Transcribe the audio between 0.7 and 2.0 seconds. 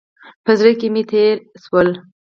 کې مې تېر شول.